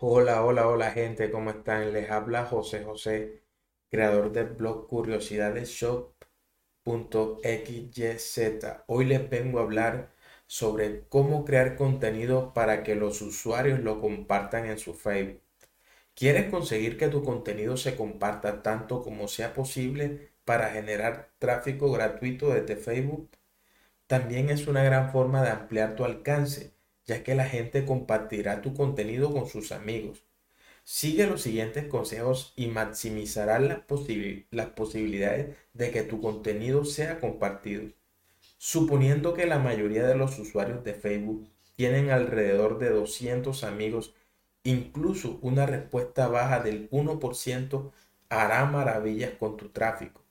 Hola, 0.00 0.44
hola, 0.44 0.68
hola 0.68 0.90
gente, 0.92 1.30
¿cómo 1.30 1.50
están? 1.50 1.92
Les 1.92 2.08
habla 2.10 2.44
José 2.46 2.84
José, 2.84 3.42
creador 3.90 4.30
del 4.32 4.46
blog 4.48 4.86
Curiosidades 4.86 5.68
Shop.xyz. 5.70 6.14
Hoy 8.86 9.04
les 9.06 9.28
vengo 9.28 9.58
a 9.58 9.62
hablar 9.62 10.12
sobre 10.46 11.08
cómo 11.08 11.44
crear 11.44 11.76
contenido 11.76 12.54
para 12.54 12.84
que 12.84 12.94
los 12.94 13.20
usuarios 13.22 13.80
lo 13.80 14.00
compartan 14.00 14.66
en 14.66 14.78
su 14.78 14.94
Facebook. 14.94 15.42
¿Quieres 16.14 16.50
conseguir 16.50 16.96
que 16.98 17.08
tu 17.08 17.24
contenido 17.24 17.76
se 17.76 17.96
comparta 17.96 18.62
tanto 18.62 19.02
como 19.02 19.28
sea 19.28 19.52
posible 19.54 20.32
para 20.44 20.70
generar 20.70 21.32
tráfico 21.38 21.90
gratuito 21.92 22.50
desde 22.54 22.76
Facebook? 22.76 23.30
También 24.06 24.50
es 24.50 24.68
una 24.68 24.84
gran 24.84 25.12
forma 25.12 25.42
de 25.42 25.50
ampliar 25.50 25.96
tu 25.96 26.04
alcance 26.04 26.77
ya 27.08 27.24
que 27.24 27.34
la 27.34 27.46
gente 27.46 27.86
compartirá 27.86 28.60
tu 28.60 28.74
contenido 28.74 29.32
con 29.32 29.48
sus 29.48 29.72
amigos. 29.72 30.22
Sigue 30.84 31.26
los 31.26 31.42
siguientes 31.42 31.86
consejos 31.86 32.52
y 32.54 32.66
maximizarás 32.66 33.62
las, 33.62 33.80
posibilidades 34.70 35.56
de 35.72 35.90
que 35.90 36.02
tu 36.02 36.20
contenido 36.20 36.84
sea 36.84 37.18
compartido. 37.18 37.90
Suponiendo 38.58 39.32
que 39.34 39.46
la 39.46 39.58
mayoría 39.58 40.06
de 40.06 40.16
los 40.16 40.38
usuarios 40.38 40.84
de 40.84 40.94
Facebook 40.94 41.48
tienen 41.76 42.10
alrededor 42.10 42.78
de 42.78 42.90
200 42.90 43.64
amigos, 43.64 44.14
incluso 44.62 45.38
una 45.40 45.64
respuesta 45.64 46.28
baja 46.28 46.60
del 46.60 46.90
1% 46.90 47.90
hará 48.28 48.66
maravillas 48.66 49.32
con 49.32 49.56
tu 49.56 49.70
tráfico. 49.70 50.22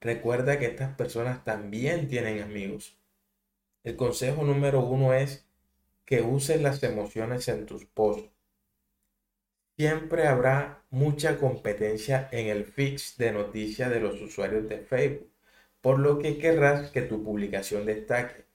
Recuerda 0.00 0.58
que 0.58 0.66
estas 0.66 0.94
personas 0.94 1.42
también 1.44 2.08
tienen 2.08 2.42
amigos. 2.42 2.96
El 3.82 3.96
consejo 3.96 4.44
número 4.44 4.80
uno 4.80 5.14
es 5.14 5.47
que 6.08 6.22
uses 6.22 6.62
las 6.62 6.82
emociones 6.84 7.48
en 7.48 7.66
tus 7.66 7.84
posts. 7.84 8.30
Siempre 9.76 10.26
habrá 10.26 10.82
mucha 10.88 11.36
competencia 11.36 12.30
en 12.32 12.46
el 12.46 12.64
fix 12.64 13.18
de 13.18 13.30
noticias 13.30 13.90
de 13.90 14.00
los 14.00 14.18
usuarios 14.22 14.66
de 14.70 14.78
Facebook, 14.78 15.30
por 15.82 15.98
lo 15.98 16.18
que 16.18 16.38
querrás 16.38 16.90
que 16.92 17.02
tu 17.02 17.22
publicación 17.22 17.84
destaque. 17.84 18.46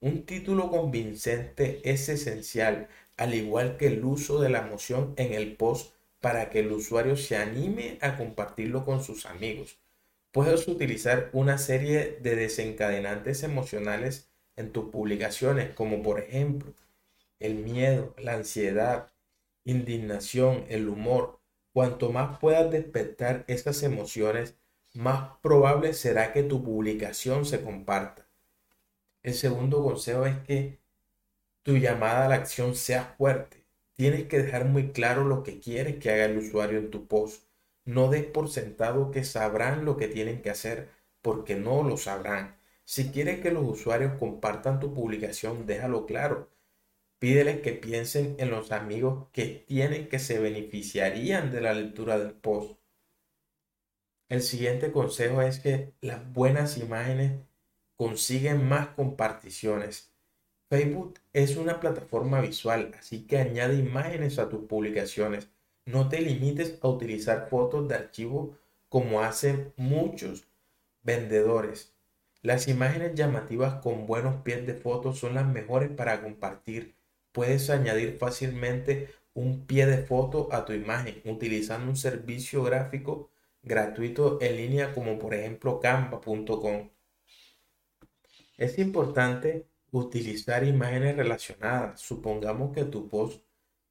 Un 0.00 0.26
título 0.26 0.68
convincente 0.68 1.80
es 1.84 2.08
esencial, 2.08 2.88
al 3.16 3.34
igual 3.34 3.76
que 3.76 3.86
el 3.86 4.04
uso 4.04 4.40
de 4.40 4.48
la 4.48 4.66
emoción 4.66 5.14
en 5.16 5.32
el 5.32 5.56
post 5.56 5.94
para 6.20 6.50
que 6.50 6.58
el 6.58 6.72
usuario 6.72 7.16
se 7.16 7.36
anime 7.36 7.98
a 8.00 8.16
compartirlo 8.16 8.84
con 8.84 9.04
sus 9.04 9.26
amigos. 9.26 9.78
Puedes 10.32 10.66
utilizar 10.66 11.30
una 11.32 11.56
serie 11.58 12.18
de 12.20 12.34
desencadenantes 12.34 13.44
emocionales 13.44 14.28
en 14.56 14.72
tus 14.72 14.90
publicaciones, 14.90 15.72
como 15.72 16.02
por 16.02 16.18
ejemplo 16.18 16.74
el 17.38 17.56
miedo, 17.56 18.14
la 18.18 18.34
ansiedad, 18.34 19.12
indignación, 19.64 20.64
el 20.68 20.88
humor. 20.88 21.40
Cuanto 21.72 22.10
más 22.10 22.38
puedas 22.38 22.70
despertar 22.70 23.44
esas 23.48 23.82
emociones, 23.82 24.56
más 24.94 25.38
probable 25.42 25.92
será 25.92 26.32
que 26.32 26.42
tu 26.42 26.64
publicación 26.64 27.44
se 27.44 27.62
comparta. 27.62 28.26
El 29.22 29.34
segundo 29.34 29.82
consejo 29.82 30.24
es 30.24 30.38
que 30.38 30.78
tu 31.62 31.76
llamada 31.76 32.26
a 32.26 32.28
la 32.28 32.36
acción 32.36 32.74
sea 32.74 33.14
fuerte. 33.18 33.66
Tienes 33.94 34.26
que 34.26 34.38
dejar 34.38 34.66
muy 34.66 34.92
claro 34.92 35.24
lo 35.24 35.42
que 35.42 35.58
quieres 35.60 35.96
que 35.96 36.10
haga 36.10 36.26
el 36.26 36.38
usuario 36.38 36.78
en 36.78 36.90
tu 36.90 37.06
post. 37.08 37.44
No 37.84 38.08
des 38.10 38.24
por 38.24 38.48
sentado 38.48 39.10
que 39.10 39.24
sabrán 39.24 39.84
lo 39.84 39.96
que 39.96 40.08
tienen 40.08 40.42
que 40.42 40.50
hacer 40.50 40.88
porque 41.22 41.56
no 41.56 41.82
lo 41.82 41.96
sabrán. 41.96 42.56
Si 42.84 43.10
quieres 43.10 43.40
que 43.40 43.50
los 43.50 43.64
usuarios 43.64 44.12
compartan 44.18 44.78
tu 44.78 44.94
publicación, 44.94 45.66
déjalo 45.66 46.06
claro. 46.06 46.48
Pídeles 47.18 47.60
que 47.62 47.72
piensen 47.72 48.36
en 48.38 48.50
los 48.50 48.72
amigos 48.72 49.28
que 49.32 49.64
tienen 49.66 50.08
que 50.08 50.18
se 50.18 50.38
beneficiarían 50.38 51.50
de 51.50 51.62
la 51.62 51.72
lectura 51.72 52.18
del 52.18 52.32
post. 52.32 52.78
El 54.28 54.42
siguiente 54.42 54.92
consejo 54.92 55.40
es 55.40 55.60
que 55.60 55.94
las 56.00 56.30
buenas 56.32 56.76
imágenes 56.76 57.40
consiguen 57.96 58.68
más 58.68 58.88
comparticiones. 58.88 60.12
Facebook 60.68 61.20
es 61.32 61.56
una 61.56 61.78
plataforma 61.78 62.40
visual, 62.40 62.92
así 62.98 63.26
que 63.26 63.38
añade 63.38 63.76
imágenes 63.76 64.38
a 64.38 64.48
tus 64.48 64.64
publicaciones. 64.64 65.48
No 65.86 66.08
te 66.08 66.20
limites 66.20 66.78
a 66.82 66.88
utilizar 66.88 67.48
fotos 67.48 67.88
de 67.88 67.94
archivo 67.94 68.58
como 68.88 69.22
hacen 69.22 69.72
muchos 69.76 70.48
vendedores. 71.02 71.94
Las 72.42 72.66
imágenes 72.66 73.14
llamativas 73.14 73.80
con 73.80 74.06
buenos 74.06 74.42
pies 74.42 74.66
de 74.66 74.74
fotos 74.74 75.18
son 75.18 75.34
las 75.34 75.46
mejores 75.46 75.90
para 75.90 76.20
compartir 76.20 76.95
puedes 77.36 77.68
añadir 77.70 78.16
fácilmente 78.18 79.10
un 79.34 79.66
pie 79.66 79.84
de 79.86 79.98
foto 79.98 80.48
a 80.52 80.64
tu 80.64 80.72
imagen 80.72 81.20
utilizando 81.26 81.90
un 81.90 81.96
servicio 81.96 82.62
gráfico 82.64 83.30
gratuito 83.62 84.38
en 84.40 84.56
línea 84.56 84.94
como 84.94 85.18
por 85.18 85.34
ejemplo 85.34 85.78
canva.com. 85.80 86.90
Es 88.58 88.78
importante 88.78 89.66
utilizar 89.90 90.62
imágenes 90.64 91.16
relacionadas. 91.16 92.00
Supongamos 92.02 92.74
que 92.74 92.84
tu 92.84 93.08
post 93.08 93.42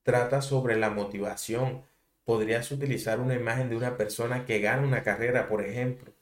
trata 0.03 0.41
sobre 0.43 0.75
la 0.77 0.89
motivación. 0.91 1.83
Podrías 2.25 2.71
utilizar 2.71 3.19
una 3.19 3.35
imagen 3.35 3.69
de 3.69 3.77
una 3.77 3.97
persona 3.97 4.45
que 4.45 4.59
gana 4.59 4.85
una 4.87 5.03
carrera, 5.03 5.47
por 5.49 5.63
ejemplo, 5.63 6.13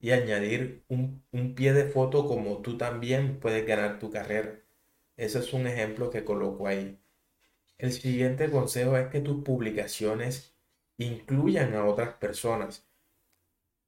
y 0.00 0.12
añadir 0.12 0.84
un, 0.88 1.24
un 1.32 1.54
pie 1.54 1.72
de 1.74 1.86
foto 1.90 2.28
como 2.28 2.62
tú 2.62 2.78
también 2.78 3.40
puedes 3.40 3.66
ganar 3.66 3.98
tu 4.00 4.10
carrera. 4.10 4.60
Ese 5.18 5.40
es 5.40 5.52
un 5.52 5.66
ejemplo 5.66 6.10
que 6.10 6.24
coloco 6.24 6.68
ahí. 6.68 6.96
El 7.76 7.92
siguiente 7.92 8.48
consejo 8.50 8.96
es 8.96 9.08
que 9.08 9.20
tus 9.20 9.42
publicaciones 9.42 10.54
incluyan 10.96 11.74
a 11.74 11.84
otras 11.84 12.14
personas. 12.14 12.86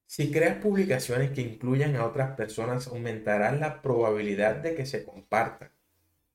Si 0.07 0.33
creas 0.33 0.57
publicaciones 0.61 1.31
que 1.31 1.43
incluyan 1.43 1.95
a 1.95 2.05
otras 2.05 2.37
personas, 2.37 2.89
aumentarán 2.89 3.61
la 3.61 3.81
probabilidad 3.81 4.57
de 4.57 4.75
que 4.75 4.85
se 4.87 5.05
compartan. 5.05 5.71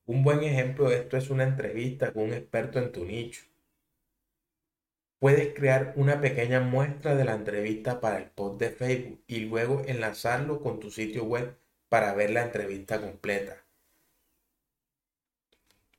Un 0.06 0.24
buen 0.24 0.42
ejemplo 0.42 0.88
de 0.88 0.96
esto 0.96 1.18
es 1.18 1.28
una 1.28 1.44
entrevista 1.44 2.14
con 2.14 2.22
un 2.24 2.32
experto 2.32 2.78
en 2.78 2.90
tu 2.90 3.04
nicho. 3.04 3.42
Puedes 5.18 5.52
crear 5.52 5.92
una 5.96 6.22
pequeña 6.22 6.60
muestra 6.60 7.14
de 7.14 7.26
la 7.26 7.34
entrevista 7.34 8.00
para 8.00 8.16
el 8.16 8.30
post 8.30 8.58
de 8.58 8.70
Facebook 8.70 9.22
y 9.26 9.40
luego 9.40 9.82
enlazarlo 9.86 10.62
con 10.62 10.80
tu 10.80 10.90
sitio 10.90 11.24
web 11.24 11.54
para 11.90 12.14
ver 12.14 12.30
la 12.30 12.44
entrevista 12.44 12.98
completa. 12.98 13.65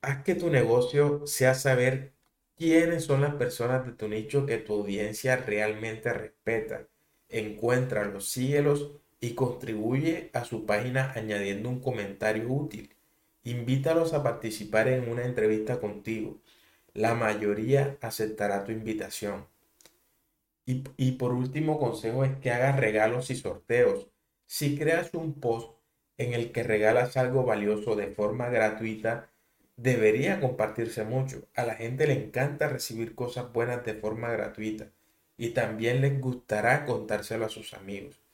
Haz 0.02 0.24
que 0.24 0.36
tu 0.36 0.50
negocio 0.50 1.26
sea 1.28 1.54
saber 1.54 2.14
quiénes 2.56 3.06
son 3.06 3.22
las 3.22 3.36
personas 3.36 3.86
de 3.86 3.94
tu 3.94 4.08
nicho 4.08 4.46
que 4.46 4.58
tu 4.58 4.74
audiencia 4.74 5.38
realmente 5.38 6.14
respeta. 6.14 6.88
Encuéntralos, 7.30 8.30
síguelos 8.30 8.92
y 9.20 9.34
contribuye 9.34 10.30
a 10.34 10.46
su 10.46 10.66
página 10.66 11.12
añadiendo 11.16 11.70
un 11.70 11.80
comentario 11.80 12.50
útil. 12.50 12.96
Invítalos 13.44 14.14
a 14.14 14.24
participar 14.24 14.88
en 14.88 15.10
una 15.10 15.26
entrevista 15.26 15.80
contigo. 15.80 16.42
La 16.94 17.16
mayoría 17.16 17.98
aceptará 18.02 18.64
tu 18.64 18.72
invitación. 18.72 19.48
Y, 20.66 20.84
y, 20.98 21.14
por 21.14 21.34
último 21.34 21.80
consejo 21.80 22.26
es 22.26 22.36
que 22.38 22.52
hagas 22.52 22.78
regalos 22.80 23.30
y 23.30 23.36
sorteos. 23.36 24.08
Si 24.46 24.78
creas 24.78 25.14
un 25.14 25.40
post 25.40 25.78
en 26.18 26.34
el 26.34 26.52
que 26.52 26.64
regalas 26.64 27.18
algo 27.18 27.46
valioso 27.46 27.96
de 27.96 28.08
forma 28.08 28.50
gratuita, 28.50 29.30
debería 29.78 30.42
compartirse 30.42 31.06
mucho. 31.06 31.48
A 31.56 31.64
la 31.64 31.76
gente 31.76 32.06
le 32.08 32.14
encanta 32.14 32.68
recibir 32.68 33.16
cosas 33.16 33.54
buenas 33.54 33.86
de 33.86 33.94
forma 33.96 34.30
gratuita 34.32 34.92
y 35.38 35.52
también 35.52 36.02
les 36.02 36.20
gustará 36.20 36.86
contárselo 36.86 37.46
a 37.46 37.50
sus 37.50 37.74
amigos. 37.74 38.27